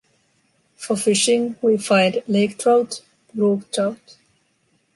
[0.77, 3.01] For fishing, we find lake trout,
[3.35, 4.17] brook trout.